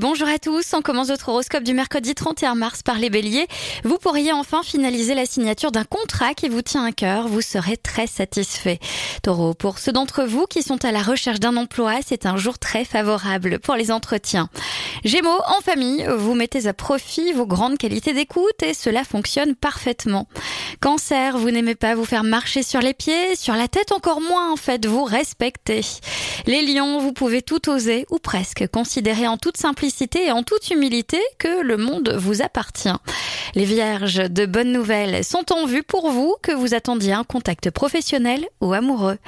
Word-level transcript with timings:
Bonjour 0.00 0.26
à 0.26 0.40
tous, 0.40 0.74
on 0.74 0.82
commence 0.82 1.06
votre 1.06 1.28
horoscope 1.28 1.62
du 1.62 1.72
mercredi 1.72 2.16
31 2.16 2.56
mars 2.56 2.82
par 2.82 2.98
les 2.98 3.10
béliers. 3.10 3.46
Vous 3.84 3.96
pourriez 3.96 4.32
enfin 4.32 4.64
finaliser 4.64 5.14
la 5.14 5.24
signature 5.24 5.70
d'un 5.70 5.84
contrat 5.84 6.34
qui 6.34 6.48
vous 6.48 6.62
tient 6.62 6.84
à 6.84 6.90
cœur, 6.90 7.28
vous 7.28 7.40
serez 7.40 7.76
très 7.76 8.08
satisfait. 8.08 8.80
Taureau, 9.22 9.54
pour 9.54 9.78
ceux 9.78 9.92
d'entre 9.92 10.24
vous 10.24 10.46
qui 10.46 10.64
sont 10.64 10.84
à 10.84 10.90
la 10.90 11.00
recherche 11.00 11.38
d'un 11.38 11.56
emploi, 11.56 12.00
c'est 12.04 12.26
un 12.26 12.36
jour 12.36 12.58
très 12.58 12.84
favorable 12.84 13.60
pour 13.60 13.76
les 13.76 13.92
entretiens. 13.92 14.48
Gémeaux, 15.04 15.40
en 15.46 15.60
famille, 15.62 16.04
vous 16.16 16.34
mettez 16.34 16.66
à 16.66 16.72
profit 16.72 17.32
vos 17.32 17.46
grandes 17.46 17.78
qualités 17.78 18.14
d'écoute 18.14 18.64
et 18.64 18.74
cela 18.74 19.04
fonctionne 19.04 19.54
parfaitement. 19.54 20.26
Cancer, 20.80 21.38
vous 21.38 21.52
n'aimez 21.52 21.76
pas 21.76 21.94
vous 21.94 22.04
faire 22.04 22.24
marcher 22.24 22.64
sur 22.64 22.80
les 22.80 22.94
pieds, 22.94 23.36
sur 23.36 23.54
la 23.54 23.68
tête 23.68 23.92
encore 23.92 24.20
moins 24.20 24.50
en 24.50 24.56
fait, 24.56 24.86
vous 24.86 25.04
respectez. 25.04 25.82
Les 26.46 26.62
lions, 26.62 26.98
vous 26.98 27.12
pouvez 27.12 27.42
tout 27.42 27.70
oser 27.70 28.06
ou 28.10 28.18
presque 28.18 28.66
considérer 28.66 29.28
en 29.28 29.36
toute 29.36 29.56
simplicité 29.56 29.83
et 30.14 30.32
en 30.32 30.42
toute 30.42 30.70
humilité 30.70 31.20
que 31.38 31.62
le 31.62 31.76
monde 31.76 32.14
vous 32.16 32.40
appartient. 32.40 32.88
Les 33.54 33.64
vierges, 33.64 34.30
de 34.30 34.46
bonnes 34.46 34.72
nouvelles 34.72 35.24
sont 35.24 35.52
en 35.52 35.66
vue 35.66 35.82
pour 35.82 36.10
vous 36.10 36.34
que 36.42 36.52
vous 36.52 36.74
attendiez 36.74 37.12
un 37.12 37.22
contact 37.22 37.70
professionnel 37.70 38.46
ou 38.60 38.72
amoureux. 38.72 39.18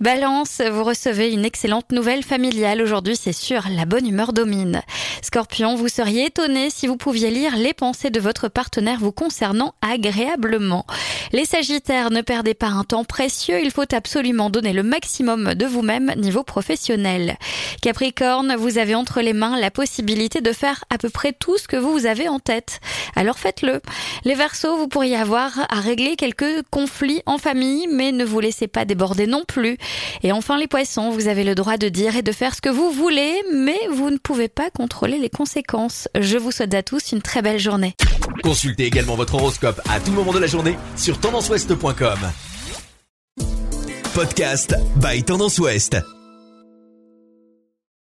Balance, 0.00 0.62
vous 0.72 0.84
recevez 0.84 1.32
une 1.32 1.44
excellente 1.44 1.92
nouvelle 1.92 2.22
familiale 2.22 2.80
aujourd'hui, 2.80 3.16
c'est 3.16 3.32
sûr, 3.32 3.64
la 3.70 3.84
bonne 3.84 4.06
humeur 4.06 4.32
domine. 4.32 4.82
Scorpion, 5.22 5.76
vous 5.76 5.88
seriez 5.88 6.26
étonné 6.26 6.70
si 6.70 6.86
vous 6.86 6.96
pouviez 6.96 7.30
lire 7.30 7.56
les 7.56 7.74
pensées 7.74 8.10
de 8.10 8.20
votre 8.20 8.48
partenaire 8.48 8.98
vous 8.98 9.12
concernant 9.12 9.74
agréablement. 9.82 10.86
Les 11.32 11.44
Sagittaires, 11.44 12.10
ne 12.10 12.22
perdez 12.22 12.54
pas 12.54 12.68
un 12.68 12.84
temps 12.84 13.04
précieux, 13.04 13.60
il 13.62 13.70
faut 13.70 13.94
absolument 13.94 14.48
donner 14.48 14.72
le 14.72 14.82
maximum 14.82 15.54
de 15.54 15.66
vous-même 15.66 16.12
niveau 16.16 16.42
professionnel. 16.42 17.36
Capricorne, 17.82 18.56
vous 18.56 18.78
avez 18.78 18.94
entre 18.94 19.20
les 19.20 19.34
mains 19.34 19.58
la 19.58 19.70
possibilité 19.70 20.05
de 20.06 20.52
faire 20.52 20.84
à 20.90 20.98
peu 20.98 21.10
près 21.10 21.32
tout 21.32 21.58
ce 21.58 21.68
que 21.68 21.76
vous 21.76 22.06
avez 22.06 22.28
en 22.28 22.38
tête. 22.38 22.80
Alors 23.16 23.38
faites-le. 23.38 23.80
Les 24.24 24.34
Verseaux, 24.34 24.76
vous 24.76 24.88
pourriez 24.88 25.16
avoir 25.16 25.52
à 25.70 25.80
régler 25.80 26.16
quelques 26.16 26.62
conflits 26.70 27.22
en 27.26 27.38
famille, 27.38 27.86
mais 27.90 28.12
ne 28.12 28.24
vous 28.24 28.40
laissez 28.40 28.68
pas 28.68 28.84
déborder 28.84 29.26
non 29.26 29.44
plus. 29.46 29.78
Et 30.22 30.32
enfin 30.32 30.58
les 30.58 30.66
Poissons, 30.66 31.10
vous 31.10 31.28
avez 31.28 31.44
le 31.44 31.54
droit 31.54 31.76
de 31.76 31.88
dire 31.88 32.16
et 32.16 32.22
de 32.22 32.32
faire 32.32 32.54
ce 32.54 32.60
que 32.60 32.68
vous 32.68 32.90
voulez, 32.90 33.34
mais 33.52 33.78
vous 33.90 34.10
ne 34.10 34.18
pouvez 34.18 34.48
pas 34.48 34.70
contrôler 34.70 35.18
les 35.18 35.30
conséquences. 35.30 36.08
Je 36.18 36.38
vous 36.38 36.52
souhaite 36.52 36.74
à 36.74 36.82
tous 36.82 37.12
une 37.12 37.22
très 37.22 37.42
belle 37.42 37.58
journée. 37.58 37.94
Consultez 38.42 38.84
également 38.84 39.16
votre 39.16 39.34
horoscope 39.34 39.80
à 39.88 40.00
tout 40.00 40.12
moment 40.12 40.32
de 40.32 40.38
la 40.38 40.46
journée 40.46 40.76
sur 40.96 41.18
tendanceouest.com. 41.18 42.18
Podcast 44.14 44.74
by 44.96 45.22
Tendance 45.22 45.58
Ouest. 45.58 46.15